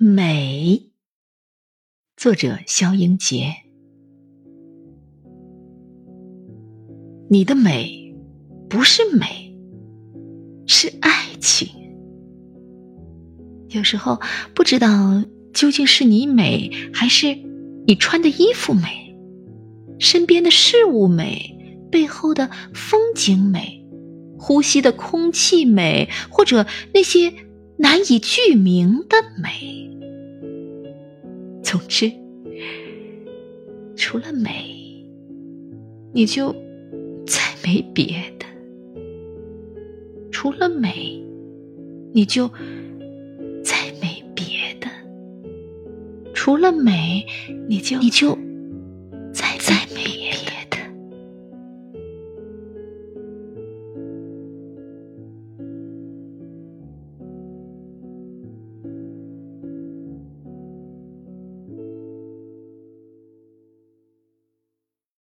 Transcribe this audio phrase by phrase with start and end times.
[0.00, 0.92] 美，
[2.16, 3.52] 作者肖英杰。
[7.28, 8.14] 你的美
[8.70, 9.52] 不是美，
[10.68, 11.68] 是爱情。
[13.70, 14.20] 有时候
[14.54, 17.34] 不知道究竟是你美，还是
[17.84, 19.16] 你穿的衣服美，
[19.98, 21.56] 身边的事物美，
[21.90, 23.84] 背后的风景美，
[24.38, 27.34] 呼吸的空气美，或者那些
[27.78, 29.88] 难以具名的美。
[31.62, 32.10] 总之，
[33.94, 34.50] 除了美，
[36.12, 36.52] 你就
[37.26, 38.06] 再没别
[38.38, 38.46] 的；
[40.32, 41.22] 除了美，
[42.12, 42.48] 你就
[43.62, 44.88] 再没别的；
[46.34, 47.26] 除了美，
[47.68, 48.36] 你就你就